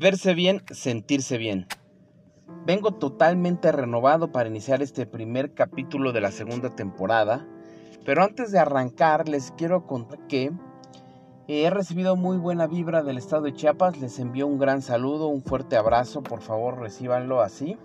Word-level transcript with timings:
Verse 0.00 0.32
bien, 0.32 0.62
sentirse 0.70 1.36
bien. 1.36 1.66
Vengo 2.64 2.92
totalmente 2.92 3.70
renovado 3.70 4.32
para 4.32 4.48
iniciar 4.48 4.80
este 4.80 5.04
primer 5.04 5.52
capítulo 5.52 6.12
de 6.12 6.22
la 6.22 6.30
segunda 6.30 6.74
temporada, 6.74 7.46
pero 8.06 8.22
antes 8.22 8.50
de 8.50 8.58
arrancar 8.58 9.28
les 9.28 9.52
quiero 9.52 9.86
contar 9.86 10.26
que 10.26 10.52
he 11.48 11.68
recibido 11.68 12.16
muy 12.16 12.38
buena 12.38 12.66
vibra 12.66 13.02
del 13.02 13.18
estado 13.18 13.42
de 13.42 13.52
Chiapas, 13.52 14.00
les 14.00 14.18
envío 14.18 14.46
un 14.46 14.58
gran 14.58 14.80
saludo, 14.80 15.28
un 15.28 15.42
fuerte 15.42 15.76
abrazo, 15.76 16.22
por 16.22 16.40
favor 16.40 16.78
recíbanlo 16.78 17.42
así. 17.42 17.76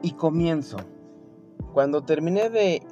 Y 0.00 0.12
comienzo. 0.12 0.78
Cuando 1.74 2.04
terminé 2.04 2.48
de 2.48 2.86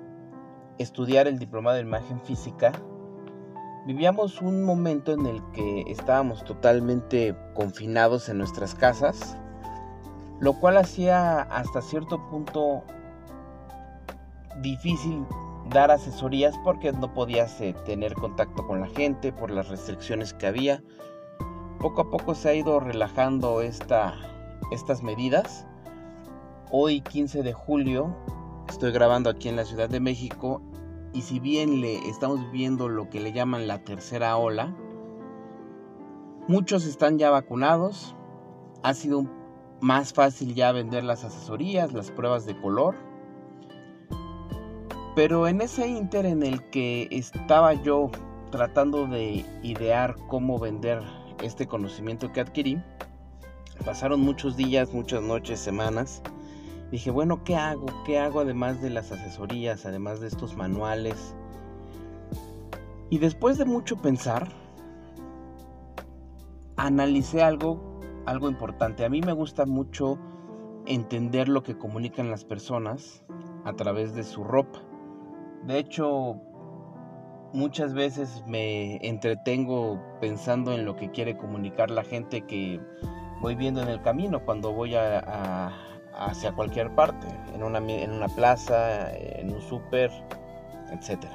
estudiar 0.77 1.27
el 1.27 1.39
diplomado 1.39 1.77
de 1.77 1.85
imagen 1.85 2.21
física, 2.21 2.73
vivíamos 3.87 4.43
un 4.43 4.65
momento 4.65 5.13
en 5.13 5.27
el 5.27 5.41
que 5.53 5.85
estábamos 5.87 6.45
totalmente 6.45 7.37
confinados 7.55 8.29
en 8.29 8.39
nuestras 8.39 8.75
casas, 8.75 9.39
lo 10.41 10.55
cual 10.55 10.77
hacía 10.77 11.43
hasta 11.43 11.81
cierto 11.81 12.21
punto 12.29 12.83
difícil 14.61 15.25
dar 15.71 15.93
asesorías 15.93 16.57
porque 16.65 16.93
no 16.93 17.15
podías 17.15 17.61
eh, 17.61 17.75
tener 17.85 18.15
contacto 18.15 18.67
con 18.67 18.81
la 18.81 18.89
gente 18.89 19.33
por 19.33 19.51
las 19.51 19.69
restricciones 19.69 20.35
que 20.35 20.49
había. 20.49 20.83
Poco 21.79 22.03
a 22.03 22.11
poco 22.11 22.35
se 22.35 22.49
ha 22.49 22.55
ido 22.55 22.81
relajando 22.81 23.63
esta, 23.63 24.15
estas 24.73 25.03
medidas. 25.03 25.65
Hoy 26.73 27.03
15 27.03 27.45
de 27.45 27.53
julio 27.53 28.17
estoy 28.69 28.91
grabando 28.91 29.31
aquí 29.31 29.49
en 29.49 29.55
la 29.55 29.65
Ciudad 29.65 29.89
de 29.89 30.01
México 30.01 30.61
y 31.13 31.23
si 31.23 31.41
bien 31.41 31.81
le 31.81 31.97
estamos 32.09 32.51
viendo 32.53 32.89
lo 32.89 33.09
que 33.09 33.21
le 33.21 33.33
llaman 33.33 33.67
la 33.67 33.85
tercera 33.85 34.37
ola, 34.37 34.75
muchos 36.49 36.85
están 36.87 37.19
ya 37.19 37.31
vacunados. 37.31 38.15
Ha 38.83 38.95
sido 38.95 39.27
más 39.81 40.13
fácil 40.13 40.55
ya 40.55 40.73
vender 40.73 41.05
las 41.05 41.25
asesorías, 41.25 41.93
las 41.93 42.11
pruebas 42.11 42.47
de 42.47 42.61
color. 42.61 42.95
Pero 45.15 45.49
en 45.49 45.61
ese 45.63 45.89
inter 45.89 46.27
en 46.27 46.43
el 46.43 46.63
que 46.71 47.09
estaba 47.11 47.73
yo 47.75 48.11
tratando 48.51 49.07
de 49.07 49.45
idear 49.63 50.15
cómo 50.29 50.59
vender 50.59 51.03
este 51.43 51.67
conocimiento 51.67 52.33
que 52.33 52.41
adquirí, 52.41 52.83
pasaron 53.85 54.21
muchos 54.21 54.57
días, 54.57 54.93
muchas 54.93 55.23
noches, 55.23 55.59
semanas 55.61 56.23
dije, 56.91 57.11
bueno, 57.11 57.43
¿qué 57.45 57.57
hago? 57.57 57.87
¿Qué 58.05 58.19
hago 58.19 58.41
además 58.41 58.81
de 58.81 58.91
las 58.91 59.13
asesorías, 59.13 59.87
además 59.87 60.21
de 60.21 60.29
estos 60.29 60.57
manuales? 60.57 61.35
Y 63.11 63.19
después 63.19 63.59
de 63.59 63.65
mucho 63.65 63.97
pensar, 63.97 64.49
analicé 66.77 67.43
algo, 67.43 68.01
algo 68.27 68.49
importante. 68.49 69.05
A 69.05 69.09
mí 69.09 69.21
me 69.21 69.33
gusta 69.33 69.67
mucho 69.67 70.19
entender 70.87 71.49
lo 71.49 71.63
que 71.63 71.77
comunican 71.77 72.31
las 72.31 72.45
personas 72.45 73.25
a 73.65 73.73
través 73.75 74.15
de 74.15 74.25
su 74.25 74.45
ropa. 74.45 74.81
De 75.65 75.79
hecho, 75.79 76.41
muchas 77.53 77.95
veces 77.95 78.45
me 78.47 78.97
entretengo 79.07 80.01
pensando 80.21 80.73
en 80.73 80.85
lo 80.85 80.97
que 80.97 81.11
quiere 81.11 81.37
comunicar 81.37 81.91
la 81.91 82.05
gente 82.05 82.43
que 82.43 82.81
voy 83.41 83.55
viendo 83.55 83.83
en 83.83 83.89
el 83.89 84.01
camino 84.03 84.45
cuando 84.45 84.73
voy 84.73 84.95
a, 84.95 85.73
hacia 86.17 86.53
cualquier 86.53 86.91
parte, 86.95 87.27
en 87.55 87.63
una, 87.63 87.79
en 87.79 88.13
una 88.13 88.29
plaza, 88.29 89.15
en 89.17 89.53
un 89.53 89.61
súper, 89.63 90.11
etc. 90.91 91.27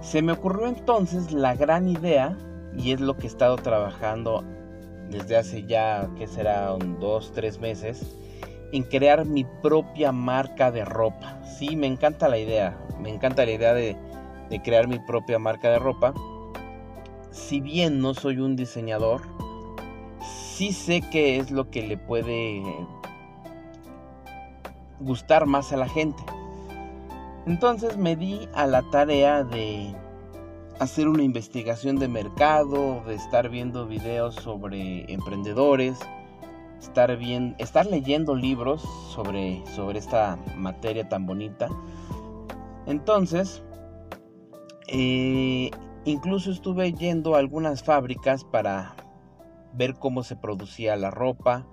Se 0.00 0.22
me 0.22 0.32
ocurrió 0.32 0.66
entonces 0.68 1.32
la 1.32 1.54
gran 1.54 1.88
idea, 1.88 2.36
y 2.76 2.92
es 2.92 3.00
lo 3.00 3.16
que 3.16 3.24
he 3.24 3.30
estado 3.30 3.56
trabajando 3.56 4.44
desde 5.10 5.36
hace 5.36 5.64
ya, 5.64 6.08
que 6.16 6.26
será, 6.26 6.76
dos, 7.00 7.32
tres 7.32 7.58
meses, 7.58 8.16
en 8.72 8.82
crear 8.84 9.24
mi 9.24 9.44
propia 9.62 10.12
marca 10.12 10.70
de 10.70 10.84
ropa. 10.84 11.40
Sí, 11.44 11.76
me 11.76 11.86
encanta 11.86 12.28
la 12.28 12.38
idea, 12.38 12.76
me 12.98 13.10
encanta 13.10 13.44
la 13.44 13.52
idea 13.52 13.74
de, 13.74 13.96
de 14.50 14.62
crear 14.62 14.88
mi 14.88 14.98
propia 14.98 15.38
marca 15.38 15.70
de 15.70 15.78
ropa. 15.78 16.12
Si 17.30 17.60
bien 17.60 18.00
no 18.00 18.14
soy 18.14 18.38
un 18.38 18.56
diseñador, 18.56 19.22
sí 20.54 20.72
sé 20.72 21.00
qué 21.10 21.38
es 21.38 21.50
lo 21.50 21.68
que 21.68 21.82
le 21.82 21.98
puede 21.98 22.62
gustar 25.00 25.46
más 25.46 25.72
a 25.72 25.76
la 25.76 25.88
gente. 25.88 26.22
Entonces 27.44 27.96
me 27.96 28.14
di 28.14 28.48
a 28.54 28.68
la 28.68 28.82
tarea 28.90 29.42
de 29.42 29.92
hacer 30.78 31.08
una 31.08 31.24
investigación 31.24 31.96
de 31.96 32.06
mercado, 32.06 33.02
de 33.04 33.14
estar 33.14 33.48
viendo 33.48 33.88
videos 33.88 34.36
sobre 34.36 35.12
emprendedores, 35.12 35.98
estar, 36.80 37.16
bien, 37.16 37.56
estar 37.58 37.86
leyendo 37.86 38.36
libros 38.36 38.80
sobre, 39.12 39.60
sobre 39.74 39.98
esta 39.98 40.38
materia 40.56 41.08
tan 41.08 41.26
bonita. 41.26 41.68
Entonces, 42.86 43.60
eh, 44.86 45.72
incluso 46.04 46.52
estuve 46.52 46.92
yendo 46.92 47.34
a 47.34 47.40
algunas 47.40 47.82
fábricas 47.82 48.44
para 48.44 48.94
ver 49.76 49.94
cómo 49.94 50.22
se 50.22 50.36
producía 50.36 50.96
la 50.96 51.10
ropa, 51.10 51.66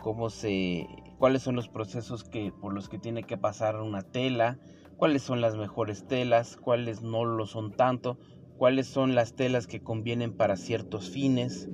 cómo 0.00 0.30
se, 0.30 0.86
cuáles 1.18 1.42
son 1.42 1.56
los 1.56 1.68
procesos 1.68 2.24
que, 2.24 2.52
por 2.52 2.72
los 2.72 2.88
que 2.88 2.98
tiene 2.98 3.24
que 3.24 3.36
pasar 3.36 3.80
una 3.80 4.02
tela, 4.02 4.58
cuáles 4.96 5.22
son 5.22 5.40
las 5.40 5.56
mejores 5.56 6.06
telas, 6.06 6.56
cuáles 6.56 7.02
no 7.02 7.24
lo 7.24 7.46
son 7.46 7.72
tanto, 7.72 8.18
cuáles 8.56 8.86
son 8.86 9.14
las 9.14 9.34
telas 9.34 9.66
que 9.66 9.80
convienen 9.80 10.32
para 10.32 10.56
ciertos 10.56 11.10
fines. 11.10 11.68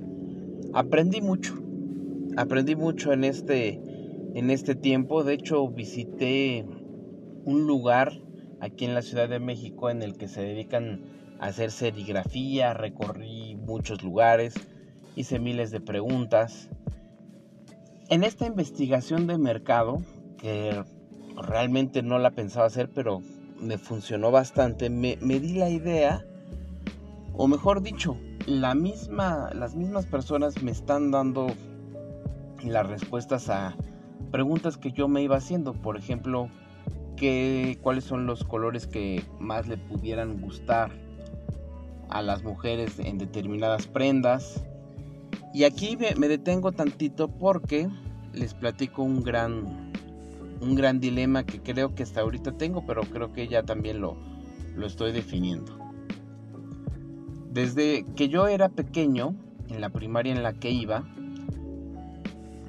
Aprendí 0.73 1.21
mucho, 1.21 1.53
aprendí 2.37 2.75
mucho 2.75 3.13
en 3.13 3.23
este, 3.23 3.81
en 4.33 4.49
este 4.49 4.75
tiempo. 4.75 5.23
De 5.23 5.33
hecho, 5.33 5.67
visité 5.67 6.65
un 7.45 7.67
lugar 7.67 8.13
aquí 8.59 8.85
en 8.85 8.93
la 8.93 9.01
Ciudad 9.01 9.29
de 9.29 9.39
México 9.39 9.89
en 9.89 10.01
el 10.01 10.17
que 10.17 10.27
se 10.27 10.41
dedican 10.41 11.03
a 11.39 11.47
hacer 11.47 11.71
serigrafía, 11.71 12.73
recorrí 12.73 13.55
muchos 13.55 14.03
lugares 14.03 14.55
hice 15.17 15.39
miles 15.39 15.71
de 15.71 15.81
preguntas. 15.81 16.69
En 18.07 18.23
esta 18.23 18.45
investigación 18.45 19.25
de 19.25 19.37
mercado, 19.39 20.01
que 20.37 20.83
realmente 21.35 22.03
no 22.03 22.19
la 22.19 22.31
pensaba 22.31 22.67
hacer, 22.67 22.89
pero 22.93 23.21
me 23.59 23.79
funcionó 23.79 24.29
bastante, 24.29 24.91
me, 24.91 25.17
di 25.17 25.55
la 25.55 25.69
idea, 25.69 26.23
o 27.33 27.47
mejor 27.47 27.81
dicho, 27.81 28.15
la 28.45 28.75
misma, 28.75 29.49
las 29.55 29.75
mismas 29.75 30.05
personas 30.05 30.61
me 30.61 30.69
están 30.69 31.09
dando 31.09 31.47
las 32.63 32.87
respuestas 32.87 33.49
a 33.49 33.75
preguntas 34.31 34.77
que 34.77 34.91
yo 34.91 35.07
me 35.07 35.23
iba 35.23 35.37
haciendo. 35.37 35.73
Por 35.73 35.97
ejemplo, 35.97 36.49
¿qué, 37.15 37.79
cuáles 37.81 38.03
son 38.03 38.27
los 38.27 38.43
colores 38.43 38.85
que 38.85 39.23
más 39.39 39.67
le 39.67 39.77
pudieran 39.77 40.39
gustar 40.39 40.91
a 42.09 42.21
las 42.21 42.43
mujeres 42.43 42.99
en 42.99 43.17
determinadas 43.17 43.87
prendas. 43.87 44.63
Y 45.57 45.63
aquí 45.63 45.97
me, 45.97 46.27
detengo 46.27 46.71
tantito 46.71 47.29
porque 47.29 47.89
les 48.31 48.53
platico 48.53 49.01
un 49.01 49.23
gran, 49.23 49.91
un 50.61 50.75
gran 50.75 50.99
dilema 50.99 51.47
que 51.47 51.59
creo 51.63 51.95
que 51.95 52.03
hasta 52.03 52.21
ahorita 52.21 52.51
tengo, 52.59 52.85
pero 52.85 53.01
creo 53.01 53.33
que 53.33 53.47
ya 53.47 53.63
también 53.63 53.99
lo, 53.99 54.17
lo 54.75 54.85
estoy 54.85 55.13
definiendo. 55.13 55.75
Desde 57.51 58.05
que 58.15 58.29
yo 58.29 58.47
era 58.47 58.69
pequeño, 58.69 59.33
en 59.69 59.81
la 59.81 59.89
primaria 59.89 60.31
en 60.31 60.43
la 60.43 60.53
que 60.53 60.69
iba, 60.69 61.07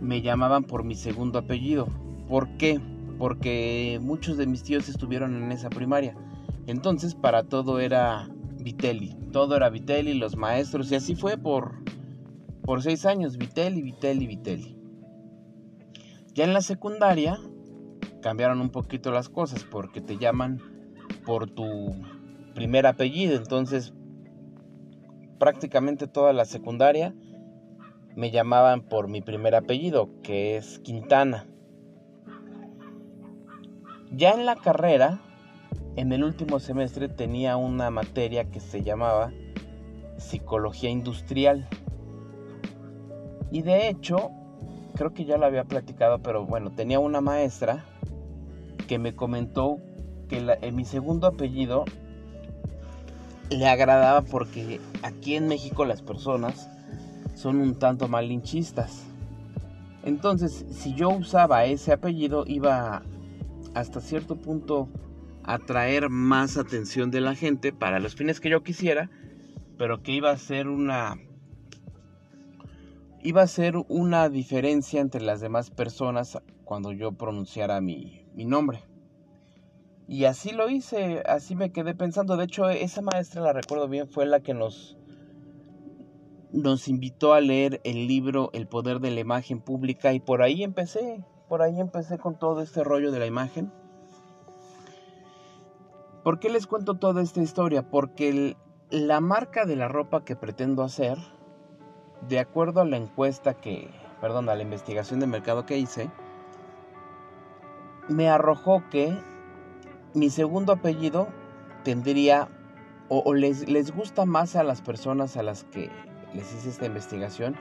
me 0.01 0.23
llamaban 0.23 0.65
por 0.65 0.83
mi 0.83 0.95
segundo 0.95 1.41
apellido. 1.41 1.89
¿Por 2.27 2.57
qué? 2.57 2.81
Porque 3.19 4.01
muchos 4.01 4.39
de 4.39 4.47
mis 4.47 4.63
tíos 4.63 4.89
estuvieron 4.89 5.37
en 5.37 5.53
esa 5.53 5.69
primaria. 5.69 6.17
Entonces 6.67 7.15
para 7.15 7.43
todo 7.43 7.81
era 7.81 8.31
Vitelli. 8.59 9.15
Todo 9.31 9.57
era 9.57 9.69
Vitelli, 9.69 10.15
los 10.15 10.39
maestros. 10.39 10.91
Y 10.91 10.95
así 10.95 11.15
fue 11.15 11.37
por 11.37 11.87
por 12.69 12.83
seis 12.83 13.07
años, 13.07 13.39
Vitelli, 13.39 13.81
Vitelli, 13.81 14.27
Vitelli. 14.27 14.77
Ya 16.35 16.45
en 16.45 16.53
la 16.53 16.61
secundaria 16.61 17.39
cambiaron 18.21 18.61
un 18.61 18.69
poquito 18.69 19.11
las 19.11 19.31
cosas 19.31 19.65
porque 19.65 20.03
te 20.03 20.19
llaman 20.19 20.61
por 21.25 21.49
tu 21.49 21.95
primer 22.55 22.87
apellido. 22.87 23.39
Entonces, 23.39 23.95
prácticamente 25.39 26.09
toda 26.09 26.35
la 26.35 26.45
secundaria 26.45 27.15
me 28.15 28.31
llamaban 28.31 28.83
por 28.83 29.09
mi 29.09 29.23
primer 29.23 29.55
apellido, 29.55 30.11
que 30.23 30.59
es 30.59 30.79
Quintana. 30.81 31.47
Ya 34.13 34.33
en 34.33 34.45
la 34.45 34.57
carrera, 34.57 35.23
en 35.97 36.13
el 36.13 36.23
último 36.23 36.61
semestre 36.61 37.09
tenía 37.09 37.57
una 37.57 37.89
materia 37.89 38.51
que 38.51 38.61
se 38.61 38.83
llamaba 38.83 39.33
Psicología 40.19 40.91
Industrial. 40.91 41.67
Y 43.51 43.63
de 43.63 43.89
hecho, 43.89 44.31
creo 44.95 45.15
que 45.15 45.25
ya 45.25 45.39
lo 45.39 45.47
había 45.47 45.65
platicado, 45.65 46.19
pero 46.21 46.45
bueno, 46.45 46.71
tenía 46.73 46.99
una 46.99 47.21
maestra 47.21 47.85
que 48.87 48.99
me 48.99 49.15
comentó 49.15 49.79
que 50.29 50.59
en 50.61 50.77
mi 50.77 50.85
segundo 50.85 51.27
apellido 51.27 51.85
le 53.51 53.67
agradaba 53.67 54.23
porque 54.23 54.81
aquí 55.03 55.37
en 55.37 55.49
México 55.49 55.85
las 55.85 56.03
personas 56.03 56.69
son 57.35 57.61
un 57.61 57.79
tanto 57.79 58.09
malinchistas. 58.09 59.05
Entonces, 60.03 60.67
si 60.71 60.95
yo 60.95 61.11
usaba 61.11 61.65
ese 61.65 61.93
apellido, 61.93 62.45
iba 62.47 63.03
hasta 63.75 64.01
cierto 64.01 64.37
punto 64.37 64.89
a 65.45 65.55
atraer 65.55 66.11
más 66.11 66.57
atención 66.57 67.11
de 67.11 67.21
la 67.21 67.35
gente 67.35 67.73
para 67.73 68.01
los 68.01 68.15
fines 68.15 68.41
que 68.41 68.51
yo 68.51 68.63
quisiera, 68.63 69.11
pero 69.77 70.03
que 70.03 70.13
iba 70.13 70.31
a 70.31 70.37
ser 70.37 70.69
una 70.69 71.17
iba 73.23 73.43
a 73.43 73.47
ser 73.47 73.75
una 73.89 74.29
diferencia 74.29 75.01
entre 75.01 75.23
las 75.23 75.41
demás 75.41 75.71
personas 75.71 76.39
cuando 76.65 76.93
yo 76.93 77.13
pronunciara 77.13 77.81
mi, 77.81 78.27
mi 78.35 78.45
nombre. 78.45 78.85
Y 80.07 80.25
así 80.25 80.53
lo 80.53 80.71
hice, 80.71 81.23
así 81.27 81.55
me 81.55 81.71
quedé 81.71 81.95
pensando. 81.95 82.37
De 82.37 82.45
hecho, 82.45 82.69
esa 82.71 83.03
maestra, 83.03 83.43
la 83.43 83.53
recuerdo 83.53 83.89
bien, 83.89 84.09
fue 84.09 84.25
la 84.25 84.41
que 84.41 84.55
nos, 84.55 84.97
nos 86.53 86.89
invitó 86.89 87.35
a 87.35 87.41
leer 87.41 87.81
el 87.85 88.07
libro 88.07 88.51
El 88.55 88.67
poder 88.67 89.01
de 89.01 89.11
la 89.11 89.21
imagen 89.21 89.61
pública 89.61 90.13
y 90.15 90.21
por 90.21 90.43
ahí 90.43 90.63
empecé, 90.63 91.25
por 91.49 91.61
ahí 91.61 91.79
empecé 91.79 92.19
con 92.19 92.39
todo 92.39 92.63
este 92.63 92.85
rollo 92.85 93.11
de 93.11 93.19
la 93.19 93.27
imagen. 93.27 93.71
¿Por 96.25 96.41
qué 96.41 96.49
les 96.49 96.67
cuento 96.67 96.95
toda 96.95 97.23
esta 97.23 97.43
historia? 97.43 97.91
Porque 97.91 98.57
la 98.91 99.21
marca 99.21 99.67
de 99.67 99.77
la 99.77 99.89
ropa 99.89 100.25
que 100.25 100.37
pretendo 100.37 100.83
hacer, 100.83 101.19
de 102.23 102.39
acuerdo 102.39 102.81
a 102.81 102.85
la 102.85 102.97
encuesta 102.97 103.55
que, 103.55 103.91
perdón, 104.21 104.49
a 104.49 104.55
la 104.55 104.63
investigación 104.63 105.21
de 105.21 105.27
mercado 105.27 105.67
que 105.67 105.79
hice, 105.79 106.11
me 108.09 108.29
arrojó 108.29 108.83
que 108.91 109.17
mi 110.15 110.31
segundo 110.31 110.73
apellido 110.73 111.29
tendría 111.85 112.49
o, 113.11 113.33
les, 113.33 113.67
les, 113.69 113.95
gusta 113.95 114.27
más 114.27 114.55
a 114.55 114.63
las 114.63 114.83
personas 114.83 115.39
a 115.39 115.43
las 115.43 115.65
que 115.65 115.91
les 116.35 116.53
hice 116.55 116.69
esta 116.69 116.85
investigación 116.85 117.57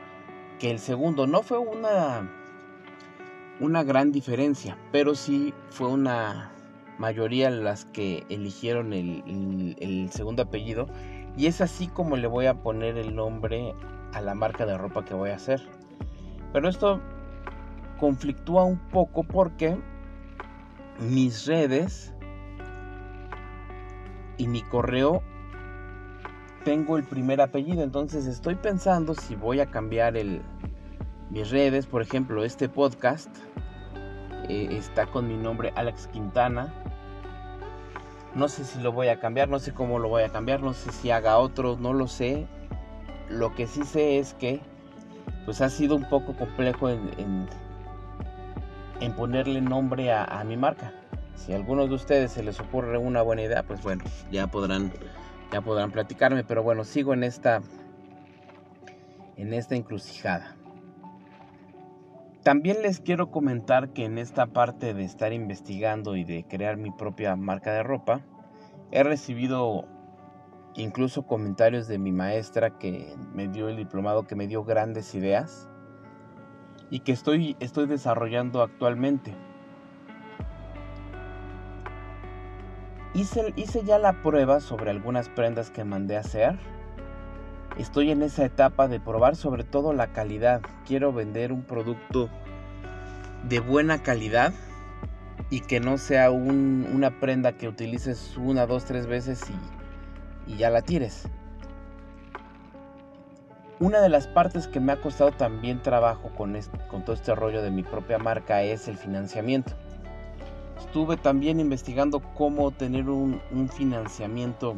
que 0.59 0.69
el 0.71 0.79
segundo. 0.79 1.25
No 1.25 1.41
fue 1.41 1.57
una, 1.57 2.29
una 3.61 3.83
gran 3.83 4.11
diferencia, 4.11 4.77
pero 4.91 5.15
sí 5.15 5.53
fue 5.69 5.87
una 5.87 6.51
mayoría 6.97 7.49
las 7.49 7.85
que 7.85 8.25
eligieron 8.27 8.91
el, 8.91 9.75
el 9.79 10.09
segundo 10.11 10.43
apellido. 10.43 10.87
Y 11.37 11.45
es 11.45 11.61
así 11.61 11.87
como 11.87 12.17
le 12.17 12.27
voy 12.27 12.47
a 12.47 12.55
poner 12.55 12.97
el 12.97 13.15
nombre 13.15 13.73
a 14.17 14.21
la 14.21 14.35
marca 14.35 14.65
de 14.65 14.77
ropa 14.77 15.05
que 15.05 15.13
voy 15.13 15.29
a 15.29 15.35
hacer. 15.35 15.61
Pero 16.53 16.69
esto 16.69 16.99
conflictúa 17.99 18.63
un 18.63 18.79
poco 18.89 19.23
porque 19.23 19.77
mis 20.99 21.45
redes 21.45 22.13
y 24.37 24.47
mi 24.47 24.61
correo 24.61 25.21
tengo 26.63 26.97
el 26.97 27.03
primer 27.03 27.41
apellido, 27.41 27.81
entonces 27.83 28.25
estoy 28.27 28.55
pensando 28.55 29.13
si 29.13 29.35
voy 29.35 29.61
a 29.61 29.67
cambiar 29.67 30.17
el, 30.17 30.41
mis 31.29 31.49
redes, 31.49 31.85
por 31.85 32.01
ejemplo, 32.01 32.43
este 32.43 32.69
podcast 32.69 33.29
eh, 34.49 34.67
está 34.71 35.05
con 35.07 35.27
mi 35.27 35.35
nombre 35.35 35.73
Alex 35.75 36.07
Quintana. 36.07 36.73
No 38.35 38.47
sé 38.47 38.63
si 38.63 38.79
lo 38.81 38.91
voy 38.91 39.07
a 39.07 39.19
cambiar, 39.19 39.49
no 39.49 39.59
sé 39.59 39.73
cómo 39.73 39.99
lo 39.99 40.09
voy 40.09 40.23
a 40.23 40.29
cambiar, 40.29 40.61
no 40.61 40.73
sé 40.73 40.91
si 40.91 41.09
haga 41.11 41.37
otro, 41.37 41.77
no 41.79 41.93
lo 41.93 42.07
sé. 42.07 42.47
Lo 43.29 43.53
que 43.55 43.67
sí 43.67 43.83
sé 43.83 44.19
es 44.19 44.33
que 44.33 44.61
pues 45.45 45.61
ha 45.61 45.69
sido 45.69 45.95
un 45.95 46.07
poco 46.09 46.35
complejo 46.35 46.89
en, 46.89 47.47
en, 48.99 49.13
ponerle 49.15 49.61
nombre 49.61 50.11
a, 50.11 50.25
a 50.25 50.43
mi 50.43 50.57
marca. 50.57 50.93
Si 51.35 51.53
a 51.53 51.55
algunos 51.55 51.89
de 51.89 51.95
ustedes 51.95 52.31
se 52.31 52.43
les 52.43 52.59
ocurre 52.59 52.97
una 52.97 53.21
buena 53.21 53.43
idea, 53.43 53.63
pues 53.63 53.81
bueno, 53.81 54.03
ya 54.31 54.47
podrán 54.47 54.91
ya 55.51 55.61
podrán 55.61 55.91
platicarme, 55.91 56.43
pero 56.43 56.63
bueno, 56.63 56.83
sigo 56.83 57.13
en 57.13 57.23
esta 57.23 57.61
en 59.37 59.53
esta 59.53 59.75
encrucijada. 59.75 60.57
También 62.43 62.81
les 62.81 63.01
quiero 63.01 63.29
comentar 63.29 63.89
que 63.89 64.05
en 64.05 64.17
esta 64.17 64.47
parte 64.47 64.93
de 64.93 65.03
estar 65.03 65.33
investigando 65.33 66.15
y 66.15 66.23
de 66.23 66.45
crear 66.45 66.77
mi 66.77 66.91
propia 66.91 67.35
marca 67.35 67.73
de 67.73 67.83
ropa, 67.83 68.21
he 68.91 69.03
recibido 69.03 69.85
incluso 70.77 71.23
comentarios 71.23 71.87
de 71.87 71.97
mi 71.97 72.11
maestra 72.11 72.77
que 72.77 73.15
me 73.33 73.47
dio 73.47 73.67
el 73.67 73.77
diplomado, 73.77 74.27
que 74.27 74.35
me 74.35 74.47
dio 74.47 74.63
grandes 74.63 75.13
ideas 75.15 75.67
y 76.89 76.99
que 76.99 77.11
estoy, 77.11 77.57
estoy 77.59 77.87
desarrollando 77.87 78.61
actualmente. 78.61 79.33
Hice, 83.13 83.83
ya 83.83 83.97
la 83.97 84.21
prueba 84.21 84.59
sobre 84.59 84.91
algunas 84.91 85.27
prendas 85.29 85.71
que 85.71 85.83
mandé 85.83 86.17
a 86.17 86.19
hacer. 86.19 86.59
Estoy 87.77 88.11
en 88.11 88.21
esa 88.21 88.45
etapa 88.45 88.87
de 88.87 88.99
probar 88.99 89.35
sobre 89.35 89.63
todo 89.63 89.91
la 89.91 90.13
calidad. 90.13 90.61
Quiero 90.85 91.11
vender 91.11 91.51
un 91.51 91.63
producto 91.63 92.29
de 93.49 93.59
buena 93.59 94.03
calidad 94.03 94.53
y 95.49 95.61
que 95.61 95.79
no 95.79 95.97
sea 95.97 96.29
una 96.29 97.19
prenda 97.19 97.53
que 97.53 97.67
utilices 97.67 98.37
una, 98.37 98.67
dos, 98.67 98.85
tres 98.85 99.07
veces 99.07 99.41
y, 99.49 99.76
ya 100.55 100.69
la 100.69 100.81
tires. 100.81 101.27
Una 103.79 103.99
de 103.99 104.09
las 104.09 104.27
partes 104.27 104.67
que 104.67 104.79
me 104.79 104.93
ha 104.93 105.01
costado 105.01 105.31
también 105.31 105.81
trabajo 105.81 106.29
con, 106.35 106.57
con 106.89 107.03
todo 107.03 107.15
este 107.15 107.35
rollo 107.35 107.61
de 107.61 107.71
mi 107.71 107.83
propia 107.83 108.17
marca 108.17 108.63
es 108.63 108.87
el 108.87 108.97
financiamiento 108.97 109.73
estuve 110.97 111.17
también 111.17 111.59
investigando 111.59 112.21
cómo 112.33 112.71
tener 112.71 113.09
un, 113.09 113.39
financiamiento 113.69 114.75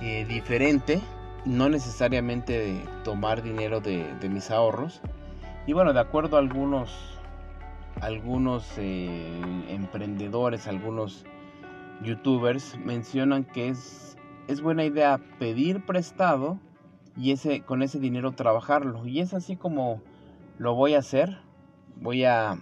eh, 0.00 0.24
diferente, 0.26 1.00
no 1.44 1.68
necesariamente 1.68 2.80
tomar 3.02 3.42
dinero 3.42 3.80
de, 3.80 4.06
mis 4.30 4.50
ahorros. 4.50 5.02
Y 5.66 5.72
bueno, 5.72 5.92
de 5.92 6.00
acuerdo 6.00 6.36
a 6.36 6.38
algunos, 6.40 7.18
algunos 8.00 8.66
eh, 8.78 9.40
emprendedores, 9.68 10.66
algunos 10.66 11.24
youtubers, 12.02 12.78
mencionan 12.78 13.44
que 13.44 13.68
es, 13.68 14.16
es 14.48 14.60
buena 14.60 14.84
idea 14.84 15.20
pedir 15.38 15.84
prestado 15.84 16.58
y 17.16 17.32
ese, 17.32 17.62
con 17.62 17.82
ese 17.82 17.98
dinero 18.00 18.32
trabajarlo. 18.32 19.06
Y 19.06 19.20
es 19.20 19.34
así 19.34 19.56
como 19.56 20.02
lo 20.58 20.74
voy 20.74 20.94
a 20.94 20.98
hacer. 20.98 21.38
Voy 21.96 22.24
a 22.24 22.58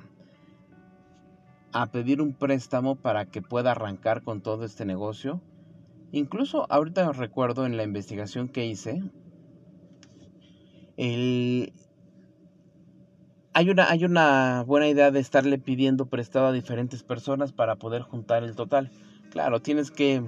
a 1.73 1.87
pedir 1.87 2.21
un 2.21 2.35
préstamo 2.35 2.97
para 2.97 3.27
que 3.27 3.43
pueda 3.43 3.73
arrancar 3.73 4.23
con 4.23 4.43
todo 4.43 4.65
este 4.65 4.85
negocio. 4.85 5.41
Incluso 6.13 6.71
ahorita 6.71 7.11
recuerdo 7.13 7.65
en 7.65 7.77
la 7.77 7.83
investigación 7.83 8.49
que 8.49 8.67
hice, 8.67 9.03
hay, 10.99 11.73
una, 13.71 13.91
hay 13.91 14.05
una 14.05 14.63
buena 14.67 14.89
idea 14.89 15.11
de 15.11 15.21
estarle 15.21 15.59
pidiendo 15.59 16.07
prestado 16.07 16.49
a 16.49 16.53
diferentes 16.53 17.03
personas 17.03 17.53
para 17.53 17.77
poder 17.77 18.03
juntar 18.03 18.45
el 18.45 18.55
total. 18.55 18.91
Claro, 19.33 19.63
tienes 19.63 19.91
que... 19.91 20.23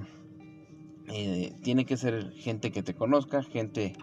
Eh, 1.13 1.53
tiene 1.61 1.85
que 1.85 1.95
ser 1.95 2.31
gente 2.31 2.71
que 2.71 2.81
te 2.81 2.95
conozca, 2.95 3.43
gente 3.43 3.93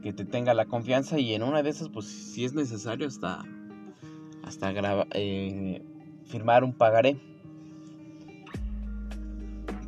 que 0.00 0.12
te 0.12 0.24
tenga 0.24 0.54
la 0.54 0.66
confianza 0.66 1.18
y 1.18 1.34
en 1.34 1.42
una 1.42 1.64
de 1.64 1.70
esas, 1.70 1.88
pues 1.88 2.06
si 2.06 2.44
es 2.44 2.54
necesario, 2.54 3.08
hasta, 3.08 3.44
hasta 4.44 4.70
graba, 4.70 5.08
eh, 5.10 5.82
firmar 6.26 6.62
un 6.62 6.72
pagaré. 6.72 7.18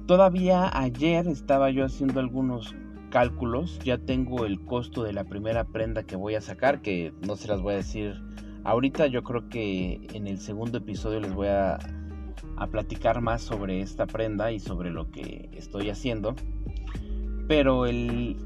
Todavía 0.06 0.68
ayer 0.76 1.28
estaba 1.28 1.70
yo 1.70 1.84
haciendo 1.84 2.18
algunos 2.18 2.74
cálculos, 3.10 3.78
ya 3.84 3.98
tengo 3.98 4.44
el 4.44 4.60
costo 4.64 5.04
de 5.04 5.12
la 5.12 5.22
primera 5.22 5.62
prenda 5.62 6.02
que 6.02 6.16
voy 6.16 6.34
a 6.34 6.40
sacar, 6.40 6.82
que 6.82 7.12
no 7.24 7.36
se 7.36 7.46
las 7.46 7.60
voy 7.60 7.74
a 7.74 7.76
decir 7.76 8.20
ahorita, 8.64 9.06
yo 9.06 9.22
creo 9.22 9.48
que 9.48 10.00
en 10.12 10.26
el 10.26 10.40
segundo 10.40 10.78
episodio 10.78 11.20
les 11.20 11.32
voy 11.32 11.46
a, 11.46 11.78
a 12.56 12.66
platicar 12.66 13.20
más 13.20 13.42
sobre 13.42 13.80
esta 13.80 14.06
prenda 14.06 14.52
y 14.52 14.60
sobre 14.60 14.90
lo 14.90 15.10
que 15.10 15.48
estoy 15.52 15.90
haciendo. 15.90 16.34
Pero 17.48 17.86
el, 17.86 18.36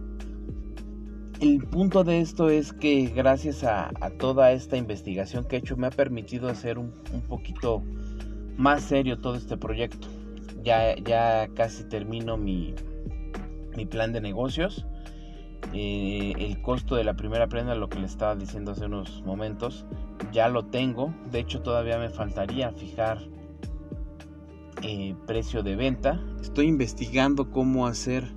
el 1.40 1.58
punto 1.66 2.04
de 2.04 2.20
esto 2.20 2.48
es 2.48 2.72
que 2.72 3.06
gracias 3.06 3.64
a, 3.64 3.90
toda 4.18 4.52
esta 4.52 4.76
investigación 4.76 5.44
que 5.44 5.56
he 5.56 5.58
hecho 5.58 5.76
me 5.76 5.88
ha 5.88 5.90
permitido 5.90 6.48
hacer 6.48 6.78
un, 6.78 6.92
poquito 7.28 7.82
más 8.56 8.82
serio 8.84 9.18
todo 9.18 9.34
este 9.34 9.56
proyecto. 9.56 10.08
Ya, 10.62 10.94
ya 10.96 11.48
casi 11.54 11.84
termino 11.84 12.36
mi, 12.36 12.74
plan 13.90 14.12
de 14.12 14.20
negocios. 14.20 14.86
Eh, 15.72 16.32
el 16.38 16.62
costo 16.62 16.94
de 16.94 17.04
la 17.04 17.14
primera 17.14 17.48
prenda, 17.48 17.74
lo 17.74 17.88
que 17.88 17.98
le 17.98 18.06
estaba 18.06 18.36
diciendo 18.36 18.72
hace 18.72 18.86
unos 18.86 19.22
momentos, 19.22 19.86
ya 20.32 20.48
lo 20.48 20.66
tengo. 20.66 21.12
De 21.30 21.40
hecho, 21.40 21.62
todavía 21.62 21.98
me 21.98 22.10
faltaría 22.10 22.70
fijar 22.72 23.18
eh, 24.86 25.16
precio 25.26 25.62
de 25.62 25.76
venta. 25.76 26.20
Estoy 26.42 26.66
investigando 26.66 27.50
cómo 27.50 27.86
hacer 27.86 28.34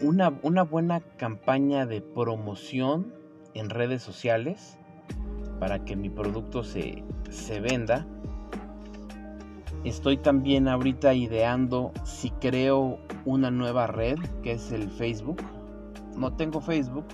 una, 0.00 0.30
buena 0.30 1.00
campaña 1.18 1.84
de 1.84 2.00
promoción 2.00 3.12
en 3.52 3.68
redes 3.68 4.02
sociales 4.02 4.78
para 5.60 5.84
que 5.84 5.94
mi 5.94 6.08
producto 6.08 6.64
se, 6.64 7.04
venda. 7.60 8.06
Estoy 9.84 10.16
también 10.16 10.68
ahorita 10.68 11.12
ideando 11.12 11.92
si 12.04 12.30
creo 12.30 12.98
una 13.26 13.50
nueva 13.50 13.88
red 13.88 14.18
que 14.42 14.52
es 14.52 14.72
el 14.72 14.88
Facebook. 14.88 15.42
No 16.16 16.32
tengo 16.32 16.62
Facebook 16.62 17.04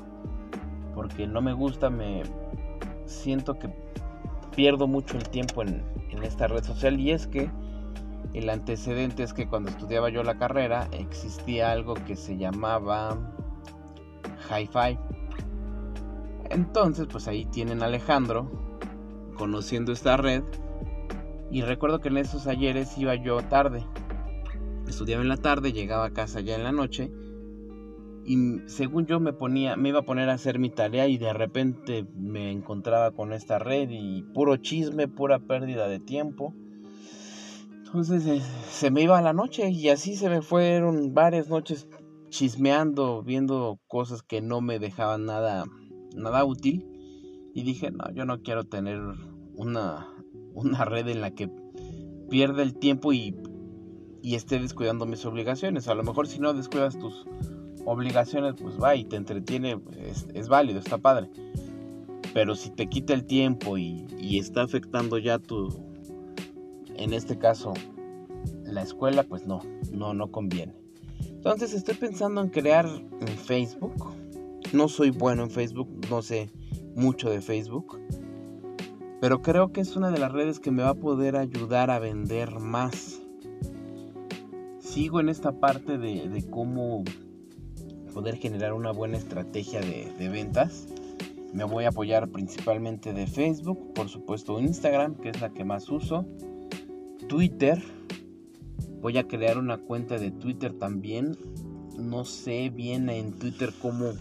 porque 0.94 1.26
no 1.26 1.42
me 1.42 1.52
gusta, 1.52 1.90
me 1.90 2.22
siento 3.04 3.58
que 3.58 3.68
pierdo 4.54 4.86
mucho 4.86 5.16
el 5.16 5.28
tiempo 5.28 5.62
en, 5.62 5.82
esta 6.22 6.46
red 6.46 6.62
social 6.62 7.00
y 7.00 7.10
es 7.10 7.26
que 7.26 7.50
el 8.32 8.50
antecedente 8.50 9.22
es 9.22 9.32
que 9.32 9.46
cuando 9.46 9.70
estudiaba 9.70 10.08
yo 10.10 10.22
la 10.22 10.38
carrera 10.38 10.88
existía 10.92 11.70
algo 11.70 11.94
que 11.94 12.16
se 12.16 12.36
llamaba 12.36 13.18
Hi-Fi. 14.50 14.98
Entonces, 16.50 17.06
pues 17.10 17.28
ahí 17.28 17.44
tienen 17.46 17.82
Alejandro 17.82 18.50
conociendo 19.36 19.92
esta 19.92 20.16
red 20.16 20.42
y 21.50 21.62
recuerdo 21.62 22.00
que 22.00 22.08
en 22.08 22.18
esos 22.18 22.46
ayeres 22.46 22.96
iba 22.98 23.14
yo 23.14 23.42
tarde. 23.42 23.84
Estudiaba 24.88 25.22
en 25.22 25.28
la 25.28 25.36
tarde, 25.36 25.72
llegaba 25.72 26.06
a 26.06 26.12
casa 26.12 26.40
ya 26.40 26.56
en 26.56 26.64
la 26.64 26.72
noche 26.72 27.10
y 28.26 28.60
según 28.66 29.06
yo 29.06 29.20
me 29.20 29.32
ponía 29.32 29.76
me 29.76 29.90
iba 29.90 30.00
a 30.00 30.04
poner 30.04 30.30
a 30.30 30.34
hacer 30.34 30.58
mi 30.58 30.70
tarea 30.70 31.08
y 31.08 31.18
de 31.18 31.32
repente 31.32 32.06
me 32.16 32.50
encontraba 32.50 33.10
con 33.10 33.32
esta 33.32 33.58
red 33.58 33.88
y 33.90 34.22
puro 34.34 34.56
chisme, 34.56 35.08
pura 35.08 35.38
pérdida 35.40 35.88
de 35.88 36.00
tiempo. 36.00 36.54
Entonces 37.94 38.26
eh, 38.26 38.42
se 38.68 38.90
me 38.90 39.02
iba 39.02 39.16
a 39.16 39.22
la 39.22 39.32
noche 39.32 39.70
y 39.70 39.88
así 39.88 40.16
se 40.16 40.28
me 40.28 40.42
fueron 40.42 41.14
varias 41.14 41.48
noches 41.48 41.86
chismeando, 42.28 43.22
viendo 43.22 43.78
cosas 43.86 44.24
que 44.24 44.40
no 44.40 44.60
me 44.60 44.80
dejaban 44.80 45.26
nada 45.26 45.64
nada 46.16 46.44
útil 46.44 46.84
y 47.54 47.62
dije, 47.62 47.92
"No, 47.92 48.12
yo 48.12 48.24
no 48.24 48.42
quiero 48.42 48.64
tener 48.64 49.00
una 49.54 50.12
una 50.54 50.84
red 50.84 51.06
en 51.06 51.20
la 51.20 51.30
que 51.30 51.48
pierda 52.28 52.64
el 52.64 52.74
tiempo 52.74 53.12
y 53.12 53.36
y 54.22 54.34
esté 54.34 54.58
descuidando 54.58 55.06
mis 55.06 55.24
obligaciones. 55.24 55.86
A 55.86 55.94
lo 55.94 56.02
mejor 56.02 56.26
si 56.26 56.40
no 56.40 56.52
descuidas 56.52 56.98
tus 56.98 57.24
obligaciones, 57.84 58.54
pues 58.60 58.76
va 58.82 58.96
y 58.96 59.04
te 59.04 59.14
entretiene, 59.14 59.80
es, 60.34 60.48
válido, 60.48 60.80
está 60.80 60.98
padre. 60.98 61.30
Pero 62.32 62.56
si 62.56 62.70
te 62.70 62.88
quita 62.88 63.14
el 63.14 63.24
tiempo 63.24 63.78
y, 63.78 64.04
está 64.36 64.62
afectando 64.62 65.18
ya 65.18 65.38
tu, 65.38 65.93
en 66.96 67.12
este 67.12 67.38
caso, 67.38 67.74
la 68.64 68.82
escuela, 68.82 69.22
pues 69.24 69.46
no, 69.46 69.60
no, 69.92 70.14
no 70.14 70.30
conviene. 70.30 70.74
Entonces 71.20 71.74
estoy 71.74 71.94
pensando 71.94 72.40
en 72.40 72.48
crear 72.48 72.86
en 72.86 73.28
Facebook. 73.28 74.12
No 74.72 74.88
soy 74.88 75.10
bueno 75.10 75.44
en 75.44 75.50
Facebook, 75.50 75.88
no 76.10 76.22
sé 76.22 76.50
mucho 76.94 77.30
de 77.30 77.40
Facebook. 77.40 78.00
Pero 79.20 79.42
creo 79.42 79.72
que 79.72 79.80
es 79.80 79.96
una 79.96 80.10
de 80.10 80.18
las 80.18 80.32
redes 80.32 80.60
que 80.60 80.70
me 80.70 80.82
va 80.82 80.90
a 80.90 80.94
poder 80.94 81.36
ayudar 81.36 81.90
a 81.90 81.98
vender 81.98 82.58
más. 82.58 83.20
Sigo 84.78 85.20
en 85.20 85.28
esta 85.28 85.60
parte 85.60 85.98
de, 85.98 86.28
de 86.28 86.48
cómo 86.48 87.04
poder 88.14 88.36
generar 88.36 88.72
una 88.72 88.92
buena 88.92 89.18
estrategia 89.18 89.80
de, 89.80 90.28
ventas. 90.28 90.86
Me 91.52 91.64
voy 91.64 91.84
a 91.84 91.88
apoyar 91.88 92.28
principalmente 92.28 93.12
de 93.12 93.26
Facebook, 93.26 93.92
por 93.92 94.08
supuesto 94.08 94.60
Instagram, 94.60 95.16
que 95.16 95.30
es 95.30 95.40
la 95.40 95.50
que 95.50 95.64
más 95.64 95.88
uso. 95.88 96.24
Twitter. 97.28 97.82
Voy 99.00 99.18
a 99.18 99.26
crear 99.26 99.58
una 99.58 99.78
cuenta 99.78 100.18
de 100.18 100.30
Twitter 100.30 100.72
también. 100.72 101.36
No 101.98 102.24
sé 102.24 102.70
bien 102.70 103.08
en 103.08 103.38
Twitter 103.38 103.72
cómo, 103.80 104.12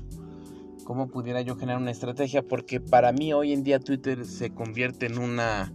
cómo 0.83 1.07
pudiera 1.07 1.41
yo 1.41 1.55
generar 1.55 1.81
una 1.81 1.91
estrategia, 1.91 2.43
porque 2.43 2.79
para 2.79 3.12
mí 3.12 3.33
hoy 3.33 3.53
en 3.53 3.63
día 3.63 3.79
Twitter 3.79 4.25
se 4.25 4.51
convierte 4.51 5.05
en 5.05 5.17
una 5.17 5.74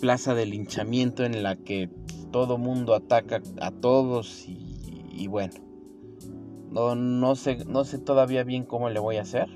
plaza 0.00 0.34
de 0.34 0.46
linchamiento 0.46 1.24
en 1.24 1.42
la 1.42 1.56
que 1.56 1.90
todo 2.30 2.58
mundo 2.58 2.94
ataca 2.94 3.40
a 3.60 3.70
todos 3.70 4.46
y 4.48 5.26
bueno 5.28 5.72
no, 6.72 6.94
no, 6.94 7.34
sé, 7.36 7.64
no 7.66 7.84
sé 7.84 7.98
todavía 7.98 8.44
bien 8.44 8.64
cómo 8.64 8.88
le 8.88 8.98
voy 8.98 9.16
a 9.16 9.22
hacer 9.22 9.46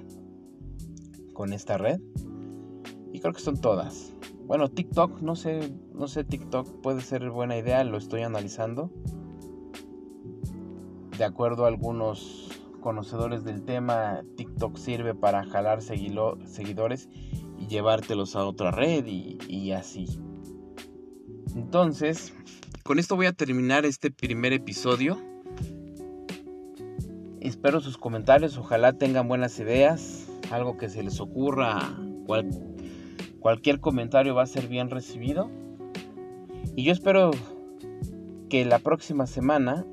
con 1.33 1.53
esta 1.55 1.79
red. 1.79 1.99
Y 3.13 3.21
creo 3.21 3.33
que 3.33 3.41
son 3.41 3.59
todas. 3.59 4.13
Bueno, 4.47 4.69
TikTok, 4.69 5.23
no 5.23 5.35
sé, 5.35 5.73
no 5.93 6.07
sé, 6.07 6.23
TikTok 6.23 6.81
puede 6.81 7.01
ser 7.01 7.31
buena 7.31 7.57
idea, 7.57 7.83
lo 7.83 7.99
estoy 7.99 8.23
analizando. 8.23 8.93
De 11.19 11.25
acuerdo 11.25 11.65
a 11.65 11.69
algunos 11.69 12.49
conocedores 12.81 13.43
del 13.43 13.65
tema, 13.65 14.23
TikTok 14.37 14.77
sirve 14.77 15.17
para 15.17 15.45
jalar 15.47 15.83
seguidores 15.83 17.09
y 17.59 17.67
llevártelos 17.67 18.37
a 18.37 18.45
otra 18.45 18.71
red 18.71 19.05
y, 19.07 19.39
y 19.49 19.73
así. 19.73 20.21
Entonces, 21.57 22.33
con 22.85 23.01
esto 23.01 23.17
voy 23.17 23.27
a 23.27 23.33
terminar 23.33 23.85
este 23.85 24.13
primer 24.13 24.53
episodio. 24.53 25.19
Espero 27.41 27.81
sus 27.81 27.99
comentarios, 27.99 28.57
ojalá 28.59 28.93
tengan 28.93 29.27
buenas 29.27 29.59
ideas, 29.59 30.29
algo 30.53 30.77
que 30.77 30.89
se 30.89 31.03
les 31.03 31.21
ocurra, 31.21 31.97
cualquier 33.47 33.79
comentario 33.79 34.35
va 34.35 34.43
a 34.43 34.47
ser 34.47 34.67
bien 34.67 34.91
recibido. 34.91 35.49
Y 36.75 36.83
yo 36.83 36.91
espero 36.91 37.31
que 38.49 38.65
la 38.65 38.81
próxima 38.81 39.29
semana 39.29 39.87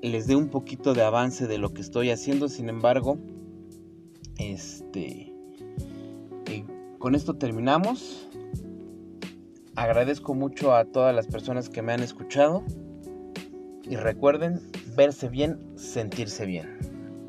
les 0.00 0.28
dé 0.28 0.36
un 0.36 0.46
poquito 0.46 0.94
de 0.94 1.02
avance 1.02 1.48
de 1.48 1.58
lo 1.58 1.74
que 1.74 1.80
estoy 1.80 2.10
haciendo, 2.10 2.48
sin 2.48 2.68
embargo, 2.68 3.18
este 4.38 5.34
con 7.00 7.16
esto 7.16 7.34
terminamos. 7.34 8.28
Agradezco 9.74 10.34
mucho 10.34 10.72
a 10.72 10.84
todas 10.84 11.12
las 11.12 11.26
personas 11.26 11.68
que 11.68 11.82
me 11.82 11.92
han 11.92 12.00
escuchado 12.00 12.62
y 13.82 13.96
recuerden 13.96 14.60
verse 14.94 15.28
bien, 15.28 15.58
sentirse 15.74 16.46
bien. 16.46 16.78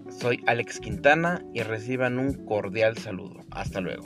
Soy 0.09 0.43
Alex 0.45 0.79
Quintana 0.79 1.43
y 1.55 1.63
reciban 1.63 2.19
un 2.19 2.45
cordial 2.45 2.99
saludo. 2.99 3.39
Hasta 3.49 3.81
luego. 3.81 4.03